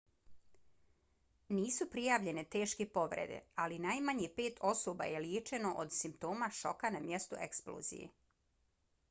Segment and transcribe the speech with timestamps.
[1.57, 7.41] nisu prijavljene teške povrede ali najmanje pet osoba je liječeno od simptoma šoka na mjestu
[7.51, 8.11] eksplozije